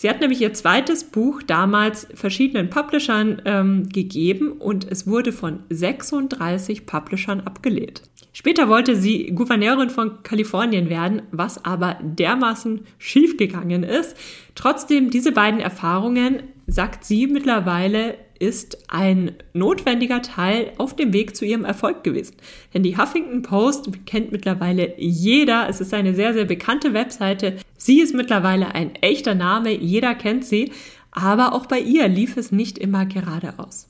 Sie 0.00 0.08
hat 0.08 0.22
nämlich 0.22 0.40
ihr 0.40 0.54
zweites 0.54 1.04
Buch 1.04 1.42
damals 1.42 2.08
verschiedenen 2.14 2.70
Publishern 2.70 3.42
ähm, 3.44 3.86
gegeben 3.90 4.50
und 4.52 4.90
es 4.90 5.06
wurde 5.06 5.30
von 5.30 5.64
36 5.68 6.86
Publishern 6.86 7.42
abgelehnt. 7.42 8.00
Später 8.32 8.70
wollte 8.70 8.96
sie 8.96 9.26
Gouverneurin 9.34 9.90
von 9.90 10.22
Kalifornien 10.22 10.88
werden, 10.88 11.20
was 11.32 11.66
aber 11.66 11.98
dermaßen 12.00 12.86
schiefgegangen 12.96 13.82
ist. 13.82 14.16
Trotzdem, 14.54 15.10
diese 15.10 15.32
beiden 15.32 15.60
Erfahrungen, 15.60 16.44
sagt 16.66 17.04
sie 17.04 17.26
mittlerweile, 17.26 18.16
ist 18.40 18.78
ein 18.88 19.32
notwendiger 19.52 20.22
Teil 20.22 20.72
auf 20.78 20.96
dem 20.96 21.12
Weg 21.12 21.36
zu 21.36 21.44
ihrem 21.44 21.64
Erfolg 21.64 22.02
gewesen. 22.02 22.36
Denn 22.74 22.82
die 22.82 22.96
Huffington 22.96 23.42
Post 23.42 23.90
kennt 24.06 24.32
mittlerweile 24.32 24.94
jeder. 24.98 25.68
Es 25.68 25.80
ist 25.80 25.94
eine 25.94 26.14
sehr, 26.14 26.32
sehr 26.32 26.46
bekannte 26.46 26.94
Webseite. 26.94 27.56
Sie 27.76 28.00
ist 28.00 28.14
mittlerweile 28.14 28.74
ein 28.74 28.94
echter 28.96 29.34
Name. 29.34 29.70
Jeder 29.70 30.14
kennt 30.14 30.44
sie. 30.44 30.72
Aber 31.12 31.52
auch 31.54 31.66
bei 31.66 31.80
ihr 31.80 32.08
lief 32.08 32.36
es 32.36 32.50
nicht 32.50 32.78
immer 32.78 33.04
geradeaus. 33.04 33.88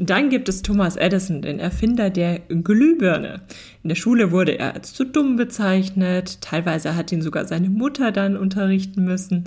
Dann 0.00 0.30
gibt 0.30 0.48
es 0.48 0.62
Thomas 0.62 0.96
Edison, 0.96 1.42
den 1.42 1.58
Erfinder 1.58 2.08
der 2.08 2.38
Glühbirne. 2.38 3.42
In 3.82 3.88
der 3.88 3.96
Schule 3.96 4.30
wurde 4.30 4.52
er 4.56 4.74
als 4.74 4.94
zu 4.94 5.04
dumm 5.04 5.34
bezeichnet. 5.34 6.40
Teilweise 6.40 6.94
hat 6.94 7.10
ihn 7.10 7.20
sogar 7.20 7.46
seine 7.46 7.68
Mutter 7.68 8.12
dann 8.12 8.36
unterrichten 8.36 9.04
müssen. 9.04 9.44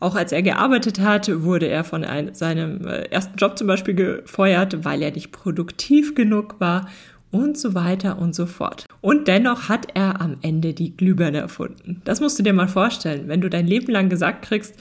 Auch 0.00 0.16
als 0.16 0.32
er 0.32 0.42
gearbeitet 0.42 1.00
hat, 1.00 1.30
wurde 1.42 1.68
er 1.68 1.84
von 1.84 2.04
einem, 2.04 2.34
seinem 2.34 2.86
äh, 2.86 3.04
ersten 3.04 3.36
Job 3.36 3.56
zum 3.56 3.66
Beispiel 3.66 3.94
gefeuert, 3.94 4.84
weil 4.84 5.02
er 5.02 5.12
nicht 5.12 5.32
produktiv 5.32 6.14
genug 6.14 6.56
war 6.60 6.88
und 7.30 7.58
so 7.58 7.74
weiter 7.74 8.18
und 8.18 8.34
so 8.34 8.46
fort. 8.46 8.86
Und 9.00 9.26
dennoch 9.26 9.68
hat 9.68 9.88
er 9.94 10.20
am 10.20 10.36
Ende 10.42 10.72
die 10.72 10.96
Glühbirne 10.96 11.38
erfunden. 11.38 12.00
Das 12.04 12.20
musst 12.20 12.38
du 12.38 12.42
dir 12.42 12.52
mal 12.52 12.68
vorstellen, 12.68 13.28
wenn 13.28 13.40
du 13.40 13.50
dein 13.50 13.66
Leben 13.66 13.90
lang 13.90 14.08
gesagt 14.08 14.42
kriegst, 14.42 14.74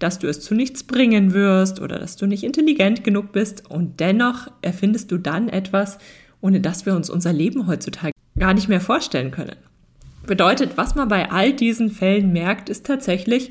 dass 0.00 0.18
du 0.18 0.26
es 0.26 0.40
zu 0.40 0.54
nichts 0.54 0.82
bringen 0.82 1.32
wirst 1.32 1.80
oder 1.80 1.98
dass 1.98 2.16
du 2.16 2.26
nicht 2.26 2.42
intelligent 2.42 3.04
genug 3.04 3.30
bist 3.30 3.70
und 3.70 4.00
dennoch 4.00 4.48
erfindest 4.60 5.12
du 5.12 5.18
dann 5.18 5.48
etwas, 5.48 5.98
ohne 6.40 6.60
dass 6.60 6.86
wir 6.86 6.96
uns 6.96 7.08
unser 7.08 7.32
Leben 7.32 7.68
heutzutage 7.68 8.12
gar 8.36 8.52
nicht 8.52 8.68
mehr 8.68 8.80
vorstellen 8.80 9.30
können. 9.30 9.56
Bedeutet, 10.26 10.72
was 10.76 10.96
man 10.96 11.08
bei 11.08 11.30
all 11.30 11.52
diesen 11.52 11.90
Fällen 11.90 12.32
merkt, 12.32 12.68
ist 12.68 12.86
tatsächlich, 12.86 13.50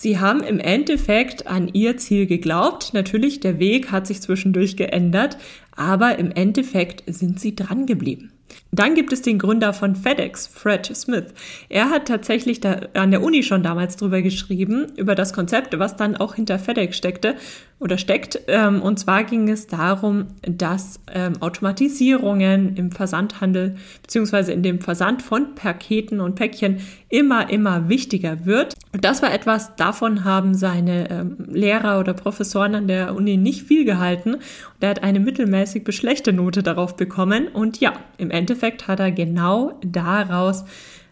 Sie 0.00 0.20
haben 0.20 0.44
im 0.44 0.60
Endeffekt 0.60 1.48
an 1.48 1.66
ihr 1.72 1.96
Ziel 1.96 2.26
geglaubt. 2.26 2.94
Natürlich, 2.94 3.40
der 3.40 3.58
Weg 3.58 3.90
hat 3.90 4.06
sich 4.06 4.20
zwischendurch 4.20 4.76
geändert, 4.76 5.38
aber 5.74 6.20
im 6.20 6.30
Endeffekt 6.30 7.02
sind 7.12 7.40
sie 7.40 7.56
dran 7.56 7.84
geblieben. 7.84 8.30
Dann 8.70 8.94
gibt 8.94 9.12
es 9.12 9.22
den 9.22 9.40
Gründer 9.40 9.72
von 9.72 9.96
FedEx, 9.96 10.46
Fred 10.46 10.86
Smith. 10.94 11.34
Er 11.68 11.90
hat 11.90 12.06
tatsächlich 12.06 12.60
an 12.64 13.10
der 13.10 13.22
Uni 13.22 13.42
schon 13.42 13.64
damals 13.64 13.96
drüber 13.96 14.22
geschrieben, 14.22 14.86
über 14.96 15.16
das 15.16 15.32
Konzept, 15.32 15.76
was 15.80 15.96
dann 15.96 16.16
auch 16.16 16.36
hinter 16.36 16.60
FedEx 16.60 16.96
steckte 16.96 17.34
oder 17.80 17.96
steckt. 17.96 18.40
Ähm, 18.48 18.82
und 18.82 18.98
zwar 18.98 19.24
ging 19.24 19.48
es 19.48 19.66
darum, 19.66 20.26
dass 20.42 21.00
ähm, 21.12 21.34
Automatisierungen 21.40 22.76
im 22.76 22.90
Versandhandel 22.90 23.76
beziehungsweise 24.02 24.52
in 24.52 24.62
dem 24.62 24.80
Versand 24.80 25.22
von 25.22 25.54
Paketen 25.54 26.20
und 26.20 26.34
Päckchen 26.34 26.80
immer, 27.08 27.50
immer 27.50 27.88
wichtiger 27.88 28.44
wird. 28.44 28.74
Und 28.92 29.04
das 29.04 29.22
war 29.22 29.32
etwas, 29.32 29.76
davon 29.76 30.24
haben 30.24 30.54
seine 30.54 31.08
ähm, 31.10 31.36
Lehrer 31.48 32.00
oder 32.00 32.14
Professoren 32.14 32.74
an 32.74 32.88
der 32.88 33.14
Uni 33.14 33.36
nicht 33.36 33.62
viel 33.62 33.84
gehalten. 33.84 34.34
Und 34.34 34.42
er 34.80 34.90
hat 34.90 35.02
eine 35.02 35.20
mittelmäßig 35.20 35.84
beschlechte 35.84 36.32
Note 36.32 36.62
darauf 36.62 36.96
bekommen. 36.96 37.48
Und 37.48 37.78
ja, 37.80 37.92
im 38.18 38.30
Endeffekt 38.30 38.88
hat 38.88 38.98
er 38.98 39.12
genau 39.12 39.78
daraus 39.84 40.64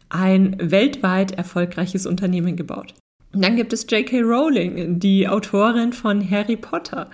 ein 0.08 0.56
weltweit 0.60 1.32
erfolgreiches 1.32 2.06
Unternehmen 2.06 2.56
gebaut. 2.56 2.94
Dann 3.40 3.56
gibt 3.56 3.72
es 3.72 3.86
J.K. 3.88 4.20
Rowling, 4.22 4.98
die 4.98 5.28
Autorin 5.28 5.92
von 5.92 6.28
Harry 6.30 6.56
Potter. 6.56 7.10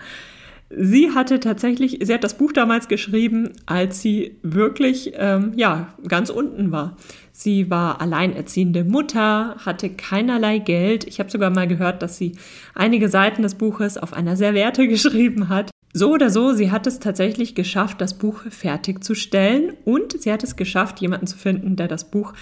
Sie 0.74 1.10
hatte 1.10 1.38
tatsächlich, 1.38 1.98
sie 2.00 2.14
hat 2.14 2.24
das 2.24 2.38
Buch 2.38 2.52
damals 2.52 2.88
geschrieben, 2.88 3.50
als 3.66 4.00
sie 4.00 4.38
wirklich, 4.42 5.12
ähm, 5.16 5.52
ja, 5.56 5.92
ganz 6.08 6.30
unten 6.30 6.72
war. 6.72 6.96
Sie 7.32 7.68
war 7.68 8.00
alleinerziehende 8.00 8.84
Mutter, 8.84 9.56
hatte 9.58 9.90
keinerlei 9.90 10.58
Geld. 10.58 11.06
Ich 11.06 11.18
habe 11.18 11.30
sogar 11.30 11.50
mal 11.50 11.68
gehört, 11.68 12.02
dass 12.02 12.16
sie 12.16 12.32
einige 12.74 13.10
Seiten 13.10 13.42
des 13.42 13.56
Buches 13.56 13.98
auf 13.98 14.14
einer 14.14 14.36
Serviette 14.36 14.88
geschrieben 14.88 15.50
hat. 15.50 15.71
So 15.94 16.12
oder 16.12 16.30
so, 16.30 16.52
sie 16.52 16.70
hat 16.70 16.86
es 16.86 17.00
tatsächlich 17.00 17.54
geschafft, 17.54 18.00
das 18.00 18.14
Buch 18.14 18.40
fertigzustellen 18.48 19.74
und 19.84 20.20
sie 20.22 20.32
hat 20.32 20.42
es 20.42 20.56
geschafft, 20.56 21.00
jemanden 21.00 21.26
zu 21.26 21.36
finden, 21.36 21.76
der 21.76 21.86
das 21.86 22.10
Buch 22.10 22.32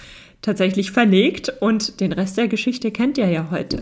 tatsächlich 0.41 0.91
verlegt 0.91 1.53
und 1.59 1.99
den 1.99 2.13
Rest 2.13 2.37
der 2.37 2.47
Geschichte 2.47 2.91
kennt 2.91 3.17
ihr 3.17 3.27
ja 3.27 3.51
heute. 3.51 3.81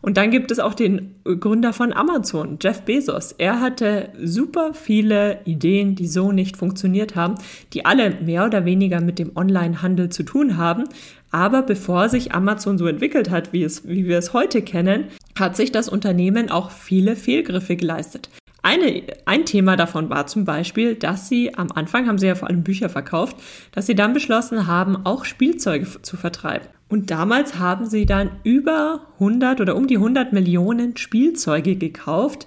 Und 0.00 0.16
dann 0.16 0.32
gibt 0.32 0.50
es 0.50 0.58
auch 0.58 0.74
den 0.74 1.14
Gründer 1.22 1.72
von 1.72 1.92
Amazon, 1.92 2.58
Jeff 2.60 2.82
Bezos. 2.82 3.32
Er 3.38 3.60
hatte 3.60 4.08
super 4.20 4.74
viele 4.74 5.40
Ideen, 5.44 5.94
die 5.94 6.08
so 6.08 6.32
nicht 6.32 6.56
funktioniert 6.56 7.14
haben, 7.14 7.36
die 7.72 7.84
alle 7.84 8.10
mehr 8.20 8.46
oder 8.46 8.64
weniger 8.64 9.00
mit 9.00 9.20
dem 9.20 9.36
Online-Handel 9.36 10.08
zu 10.08 10.24
tun 10.24 10.56
haben. 10.56 10.84
Aber 11.30 11.62
bevor 11.62 12.08
sich 12.08 12.32
Amazon 12.32 12.78
so 12.78 12.86
entwickelt 12.86 13.30
hat, 13.30 13.52
wie, 13.52 13.62
es, 13.62 13.86
wie 13.86 14.06
wir 14.06 14.18
es 14.18 14.32
heute 14.32 14.62
kennen, 14.62 15.04
hat 15.38 15.56
sich 15.56 15.70
das 15.70 15.88
Unternehmen 15.88 16.50
auch 16.50 16.72
viele 16.72 17.14
Fehlgriffe 17.14 17.76
geleistet. 17.76 18.28
Eine, 18.62 19.02
ein 19.24 19.46
Thema 19.46 19.76
davon 19.76 20.10
war 20.10 20.26
zum 20.26 20.44
Beispiel, 20.44 20.94
dass 20.94 21.28
sie 21.28 21.54
am 21.54 21.70
Anfang 21.72 22.08
haben 22.08 22.18
sie 22.18 22.26
ja 22.26 22.34
vor 22.34 22.48
allem 22.48 22.64
Bücher 22.64 22.88
verkauft, 22.88 23.36
dass 23.72 23.86
sie 23.86 23.94
dann 23.94 24.12
beschlossen 24.12 24.66
haben, 24.66 25.06
auch 25.06 25.24
Spielzeuge 25.24 26.02
zu 26.02 26.16
vertreiben. 26.16 26.68
Und 26.88 27.10
damals 27.10 27.58
haben 27.58 27.84
sie 27.84 28.06
dann 28.06 28.30
über 28.44 29.02
100 29.14 29.60
oder 29.60 29.76
um 29.76 29.86
die 29.86 29.96
100 29.96 30.32
Millionen 30.32 30.96
Spielzeuge 30.96 31.76
gekauft 31.76 32.46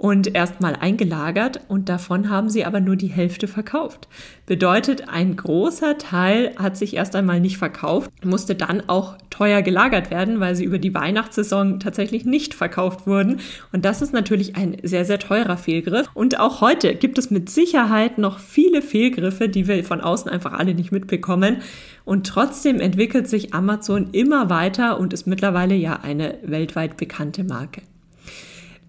und 0.00 0.34
erstmal 0.34 0.76
eingelagert 0.76 1.60
und 1.68 1.90
davon 1.90 2.30
haben 2.30 2.48
sie 2.48 2.64
aber 2.64 2.80
nur 2.80 2.96
die 2.96 3.08
Hälfte 3.08 3.46
verkauft. 3.46 4.08
Bedeutet, 4.46 5.10
ein 5.10 5.36
großer 5.36 5.98
Teil 5.98 6.54
hat 6.56 6.78
sich 6.78 6.96
erst 6.96 7.14
einmal 7.14 7.38
nicht 7.38 7.58
verkauft, 7.58 8.10
musste 8.24 8.54
dann 8.54 8.88
auch 8.88 9.18
teuer 9.28 9.60
gelagert 9.60 10.10
werden, 10.10 10.40
weil 10.40 10.56
sie 10.56 10.64
über 10.64 10.78
die 10.78 10.94
Weihnachtssaison 10.94 11.80
tatsächlich 11.80 12.24
nicht 12.24 12.54
verkauft 12.54 13.06
wurden. 13.06 13.40
Und 13.72 13.84
das 13.84 14.00
ist 14.00 14.14
natürlich 14.14 14.56
ein 14.56 14.78
sehr, 14.82 15.04
sehr 15.04 15.18
teurer 15.18 15.58
Fehlgriff. 15.58 16.08
Und 16.14 16.40
auch 16.40 16.62
heute 16.62 16.94
gibt 16.94 17.18
es 17.18 17.30
mit 17.30 17.50
Sicherheit 17.50 18.16
noch 18.16 18.38
viele 18.38 18.80
Fehlgriffe, 18.80 19.50
die 19.50 19.68
wir 19.68 19.84
von 19.84 20.00
außen 20.00 20.30
einfach 20.30 20.54
alle 20.54 20.74
nicht 20.74 20.92
mitbekommen. 20.92 21.58
Und 22.06 22.26
trotzdem 22.26 22.80
entwickelt 22.80 23.28
sich 23.28 23.52
Amazon 23.52 24.08
immer 24.12 24.48
weiter 24.48 24.98
und 24.98 25.12
ist 25.12 25.26
mittlerweile 25.26 25.74
ja 25.74 26.00
eine 26.00 26.38
weltweit 26.42 26.96
bekannte 26.96 27.44
Marke. 27.44 27.82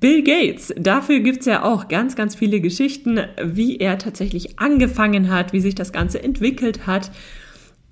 Bill 0.02 0.24
Gates, 0.24 0.74
dafür 0.78 1.20
gibt's 1.20 1.46
ja 1.46 1.62
auch 1.62 1.88
ganz, 1.88 2.16
ganz 2.16 2.34
viele 2.34 2.60
Geschichten, 2.60 3.20
wie 3.40 3.78
er 3.78 4.00
tatsächlich 4.00 4.58
angefangen 4.58 5.30
hat, 5.30 5.54
wie 5.54 5.62
sich 5.62 5.76
das 5.76 5.94
Ganze 5.94 6.24
entwickelt 6.24 6.88
hat. 6.88 7.12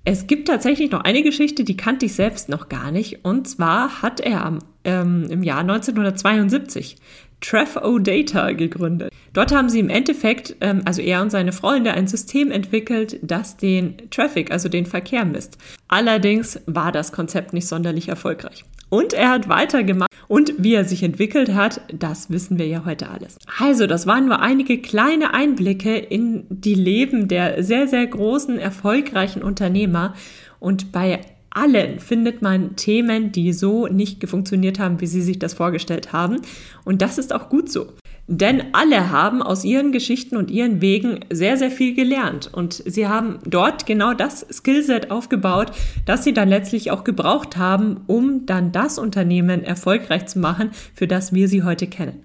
Es 0.04 0.26
gibt 0.26 0.48
tatsächlich 0.48 0.90
noch 0.90 1.02
eine 1.02 1.22
Geschichte, 1.22 1.62
die 1.62 1.76
kannte 1.76 2.06
ich 2.06 2.14
selbst 2.14 2.48
noch 2.48 2.68
gar 2.68 2.90
nicht. 2.90 3.24
Und 3.24 3.46
zwar 3.46 4.02
hat 4.02 4.18
er 4.18 4.58
ähm, 4.82 5.28
im 5.30 5.44
Jahr 5.44 5.60
1972 5.60 6.96
Tref-O-Data 7.40 8.52
gegründet. 8.52 9.12
Dort 9.32 9.54
haben 9.54 9.68
sie 9.68 9.78
im 9.78 9.88
Endeffekt, 9.88 10.56
ähm, 10.62 10.82
also 10.84 11.02
er 11.02 11.22
und 11.22 11.30
seine 11.30 11.52
Freunde, 11.52 11.92
ein 11.92 12.08
System 12.08 12.50
entwickelt, 12.50 13.20
das 13.22 13.56
den 13.56 14.10
Traffic, 14.10 14.50
also 14.50 14.68
den 14.68 14.84
Verkehr 14.84 15.24
misst. 15.24 15.58
Allerdings 15.86 16.60
war 16.66 16.90
das 16.90 17.12
Konzept 17.12 17.52
nicht 17.52 17.68
sonderlich 17.68 18.08
erfolgreich. 18.08 18.64
Und 18.90 19.12
er 19.12 19.30
hat 19.30 19.48
weitergemacht. 19.48 20.10
Und 20.28 20.54
wie 20.58 20.74
er 20.74 20.84
sich 20.84 21.02
entwickelt 21.02 21.54
hat, 21.54 21.80
das 21.92 22.30
wissen 22.30 22.58
wir 22.58 22.66
ja 22.66 22.84
heute 22.84 23.08
alles. 23.08 23.36
Also, 23.58 23.86
das 23.86 24.06
waren 24.06 24.26
nur 24.26 24.40
einige 24.40 24.78
kleine 24.78 25.32
Einblicke 25.32 25.96
in 25.96 26.44
die 26.48 26.74
Leben 26.74 27.26
der 27.26 27.64
sehr, 27.64 27.88
sehr 27.88 28.06
großen, 28.06 28.58
erfolgreichen 28.58 29.42
Unternehmer. 29.42 30.14
Und 30.60 30.92
bei 30.92 31.20
allen 31.50 31.98
findet 31.98 32.42
man 32.42 32.76
Themen, 32.76 33.32
die 33.32 33.52
so 33.52 33.88
nicht 33.88 34.28
funktioniert 34.28 34.78
haben, 34.78 35.00
wie 35.00 35.06
sie 35.06 35.22
sich 35.22 35.38
das 35.38 35.54
vorgestellt 35.54 36.12
haben. 36.12 36.36
Und 36.84 37.02
das 37.02 37.18
ist 37.18 37.32
auch 37.32 37.48
gut 37.48 37.70
so. 37.70 37.92
Denn 38.32 38.62
alle 38.74 39.10
haben 39.10 39.42
aus 39.42 39.64
ihren 39.64 39.90
Geschichten 39.90 40.36
und 40.36 40.52
ihren 40.52 40.80
Wegen 40.80 41.18
sehr, 41.30 41.56
sehr 41.56 41.72
viel 41.72 41.96
gelernt. 41.96 42.48
Und 42.52 42.74
sie 42.86 43.08
haben 43.08 43.40
dort 43.44 43.86
genau 43.86 44.14
das 44.14 44.46
Skillset 44.52 45.10
aufgebaut, 45.10 45.72
das 46.06 46.22
sie 46.22 46.32
dann 46.32 46.48
letztlich 46.48 46.92
auch 46.92 47.02
gebraucht 47.02 47.56
haben, 47.56 48.02
um 48.06 48.46
dann 48.46 48.70
das 48.70 49.00
Unternehmen 49.00 49.64
erfolgreich 49.64 50.26
zu 50.26 50.38
machen, 50.38 50.70
für 50.94 51.08
das 51.08 51.32
wir 51.32 51.48
sie 51.48 51.64
heute 51.64 51.88
kennen. 51.88 52.22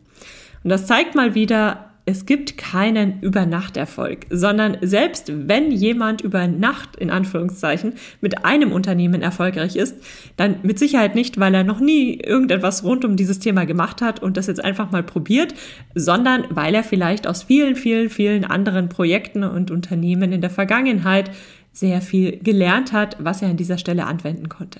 Und 0.64 0.70
das 0.70 0.86
zeigt 0.86 1.16
mal 1.16 1.34
wieder, 1.34 1.95
es 2.08 2.28
gibt 2.28 2.58
keinen 2.58 3.20
Übernachterfolg, 3.22 4.28
sondern 4.30 4.78
selbst 4.82 5.32
wenn 5.48 5.72
jemand 5.72 6.22
über 6.22 6.48
Nacht 6.48 6.96
in 6.98 7.10
Anführungszeichen 7.10 7.94
mit 8.22 8.46
einem 8.46 8.72
Unternehmen 8.72 9.24
erfolgreich 9.24 9.76
ist, 9.76 9.96
dann 10.38 10.58
mit 10.62 10.78
Sicherheit 10.78 11.16
nicht, 11.16 11.40
weil 11.40 11.56
er 11.56 11.64
noch 11.64 11.80
nie 11.80 12.20
irgendetwas 12.20 12.84
rund 12.84 13.06
um 13.06 13.16
dieses 13.16 13.40
Thema 13.40 13.66
gemacht 13.66 14.04
hat 14.04 14.22
und 14.22 14.38
das 14.38 14.46
jetzt 14.46 14.64
einfach 14.64 14.92
mal 14.92 15.02
probiert, 15.02 15.56
sondern 15.96 16.46
weil 16.52 16.76
er 16.76 16.84
vielleicht 16.84 17.26
aus 17.26 17.42
vielen, 17.42 17.76
vielen, 17.76 18.12
vielen 18.12 18.46
anderen 18.46 18.88
Projekten 18.88 19.44
und 19.44 19.72
Unternehmen 19.72 20.32
in 20.32 20.42
der 20.42 20.52
Vergangenheit 20.52 21.32
sehr 21.74 22.02
viel 22.02 22.38
gelernt 22.38 22.94
hat, 22.94 23.18
was 23.20 23.42
er 23.42 23.50
an 23.50 23.58
dieser 23.58 23.80
Stelle 23.80 24.06
anwenden 24.06 24.48
konnte. 24.48 24.80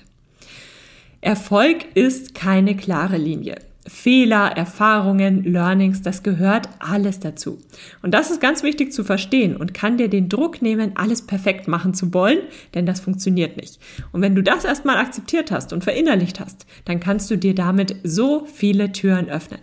Erfolg 1.20 1.78
ist 1.94 2.36
keine 2.36 2.76
klare 2.76 3.16
Linie. 3.16 3.56
Fehler, 3.86 4.52
Erfahrungen, 4.56 5.44
Learnings, 5.44 6.02
das 6.02 6.22
gehört 6.22 6.68
alles 6.78 7.20
dazu. 7.20 7.58
Und 8.02 8.12
das 8.12 8.30
ist 8.30 8.40
ganz 8.40 8.62
wichtig 8.62 8.92
zu 8.92 9.04
verstehen 9.04 9.56
und 9.56 9.74
kann 9.74 9.96
dir 9.96 10.08
den 10.08 10.28
Druck 10.28 10.62
nehmen, 10.62 10.92
alles 10.96 11.22
perfekt 11.22 11.68
machen 11.68 11.94
zu 11.94 12.12
wollen, 12.12 12.38
denn 12.74 12.86
das 12.86 13.00
funktioniert 13.00 13.56
nicht. 13.56 13.78
Und 14.12 14.22
wenn 14.22 14.34
du 14.34 14.42
das 14.42 14.64
erstmal 14.64 14.96
akzeptiert 14.96 15.50
hast 15.50 15.72
und 15.72 15.84
verinnerlicht 15.84 16.40
hast, 16.40 16.66
dann 16.84 17.00
kannst 17.00 17.30
du 17.30 17.36
dir 17.36 17.54
damit 17.54 17.96
so 18.02 18.46
viele 18.46 18.92
Türen 18.92 19.28
öffnen. 19.28 19.60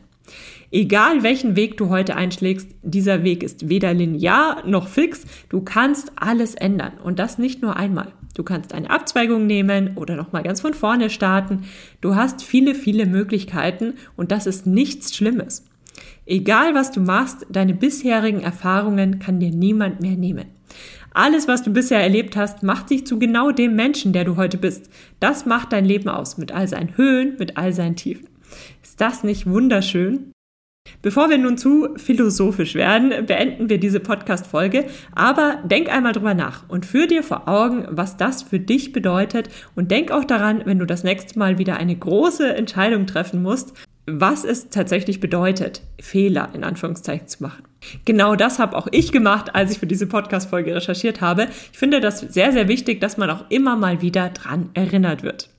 Egal 0.71 1.21
welchen 1.21 1.55
Weg 1.55 1.77
du 1.77 1.89
heute 1.89 2.15
einschlägst, 2.15 2.67
dieser 2.81 3.23
Weg 3.23 3.43
ist 3.43 3.69
weder 3.69 3.93
linear 3.93 4.65
noch 4.65 4.87
fix. 4.87 5.23
Du 5.49 5.61
kannst 5.61 6.11
alles 6.15 6.55
ändern 6.55 6.93
und 7.03 7.19
das 7.19 7.37
nicht 7.37 7.61
nur 7.61 7.75
einmal. 7.77 8.11
Du 8.33 8.43
kannst 8.43 8.73
eine 8.73 8.89
Abzweigung 8.89 9.45
nehmen 9.45 9.95
oder 9.95 10.15
nochmal 10.15 10.43
ganz 10.43 10.61
von 10.61 10.73
vorne 10.73 11.09
starten. 11.09 11.65
Du 12.01 12.15
hast 12.15 12.43
viele, 12.43 12.75
viele 12.75 13.05
Möglichkeiten 13.05 13.93
und 14.15 14.31
das 14.31 14.47
ist 14.47 14.65
nichts 14.65 15.15
Schlimmes. 15.15 15.65
Egal 16.25 16.73
was 16.73 16.91
du 16.91 17.01
machst, 17.01 17.45
deine 17.49 17.73
bisherigen 17.73 18.41
Erfahrungen 18.41 19.19
kann 19.19 19.39
dir 19.39 19.51
niemand 19.51 20.01
mehr 20.01 20.15
nehmen. 20.15 20.45
Alles, 21.13 21.47
was 21.47 21.61
du 21.61 21.71
bisher 21.71 22.01
erlebt 22.01 22.35
hast, 22.35 22.63
macht 22.63 22.89
dich 22.89 23.05
zu 23.05 23.19
genau 23.19 23.51
dem 23.51 23.75
Menschen, 23.75 24.13
der 24.13 24.23
du 24.23 24.35
heute 24.35 24.57
bist. 24.57 24.89
Das 25.19 25.45
macht 25.45 25.71
dein 25.71 25.85
Leben 25.85 26.09
aus, 26.09 26.39
mit 26.39 26.51
all 26.51 26.67
seinen 26.67 26.97
Höhen, 26.97 27.35
mit 27.37 27.55
all 27.57 27.71
seinen 27.71 27.95
Tiefen. 27.95 28.27
Ist 28.81 28.99
das 28.99 29.23
nicht 29.23 29.45
wunderschön? 29.45 30.32
Bevor 31.03 31.29
wir 31.29 31.37
nun 31.37 31.57
zu 31.57 31.89
philosophisch 31.97 32.75
werden, 32.75 33.25
beenden 33.25 33.67
wir 33.67 33.77
diese 33.77 33.99
Podcast-Folge. 33.99 34.85
Aber 35.13 35.59
denk 35.65 35.93
einmal 35.93 36.13
drüber 36.13 36.33
nach 36.33 36.63
und 36.69 36.85
führ 36.85 37.07
dir 37.07 37.23
vor 37.23 37.49
Augen, 37.49 37.85
was 37.89 38.15
das 38.15 38.41
für 38.41 38.57
dich 38.57 38.93
bedeutet. 38.93 39.49
Und 39.75 39.91
denk 39.91 40.11
auch 40.11 40.23
daran, 40.23 40.61
wenn 40.63 40.79
du 40.79 40.85
das 40.85 41.03
nächste 41.03 41.37
Mal 41.37 41.57
wieder 41.57 41.75
eine 41.75 41.93
große 41.93 42.55
Entscheidung 42.55 43.05
treffen 43.05 43.43
musst, 43.43 43.73
was 44.05 44.45
es 44.45 44.69
tatsächlich 44.69 45.19
bedeutet, 45.19 45.81
Fehler 45.99 46.49
in 46.53 46.63
Anführungszeichen 46.63 47.27
zu 47.27 47.43
machen. 47.43 47.63
Genau 48.05 48.37
das 48.37 48.59
habe 48.59 48.77
auch 48.77 48.87
ich 48.91 49.11
gemacht, 49.11 49.55
als 49.55 49.73
ich 49.73 49.79
für 49.79 49.87
diese 49.87 50.07
Podcast-Folge 50.07 50.73
recherchiert 50.73 51.19
habe. 51.19 51.47
Ich 51.73 51.77
finde 51.77 51.99
das 51.99 52.21
sehr, 52.21 52.53
sehr 52.53 52.69
wichtig, 52.69 53.01
dass 53.01 53.17
man 53.17 53.29
auch 53.29 53.43
immer 53.49 53.75
mal 53.75 54.01
wieder 54.01 54.29
dran 54.29 54.69
erinnert 54.73 55.21
wird. 55.21 55.49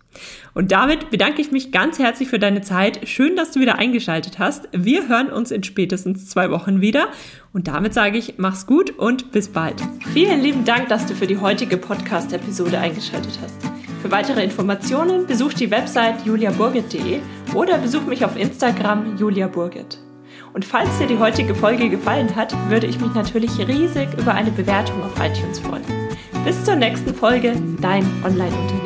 Und 0.54 0.72
damit 0.72 1.10
bedanke 1.10 1.40
ich 1.40 1.50
mich 1.50 1.72
ganz 1.72 1.98
herzlich 1.98 2.28
für 2.28 2.38
deine 2.38 2.62
Zeit. 2.62 3.08
Schön, 3.08 3.36
dass 3.36 3.50
du 3.50 3.60
wieder 3.60 3.78
eingeschaltet 3.78 4.38
hast. 4.38 4.68
Wir 4.72 5.08
hören 5.08 5.30
uns 5.30 5.50
in 5.50 5.62
spätestens 5.62 6.28
zwei 6.28 6.50
Wochen 6.50 6.80
wieder. 6.80 7.08
Und 7.52 7.68
damit 7.68 7.94
sage 7.94 8.18
ich, 8.18 8.34
mach's 8.36 8.66
gut 8.66 8.90
und 8.90 9.32
bis 9.32 9.48
bald. 9.48 9.76
Vielen 10.12 10.42
lieben 10.42 10.64
Dank, 10.64 10.88
dass 10.88 11.06
du 11.06 11.14
für 11.14 11.26
die 11.26 11.38
heutige 11.38 11.76
Podcast-Episode 11.76 12.78
eingeschaltet 12.78 13.38
hast. 13.42 13.56
Für 14.02 14.10
weitere 14.10 14.44
Informationen 14.44 15.26
besuch 15.26 15.54
die 15.54 15.70
Website 15.70 16.26
juliaburgit.de 16.26 17.20
oder 17.54 17.78
besuch 17.78 18.02
mich 18.02 18.24
auf 18.24 18.36
Instagram 18.36 19.16
juliaburgit. 19.16 19.98
Und 20.52 20.64
falls 20.64 20.98
dir 20.98 21.06
die 21.06 21.18
heutige 21.18 21.54
Folge 21.54 21.88
gefallen 21.88 22.36
hat, 22.36 22.54
würde 22.68 22.86
ich 22.86 23.00
mich 23.00 23.12
natürlich 23.14 23.58
riesig 23.58 24.08
über 24.18 24.34
eine 24.34 24.50
Bewertung 24.50 25.02
auf 25.02 25.14
iTunes 25.18 25.58
freuen. 25.58 25.84
Bis 26.44 26.62
zur 26.64 26.76
nächsten 26.76 27.14
Folge, 27.14 27.54
dein 27.80 28.04
Online-Unternehmen. 28.24 28.83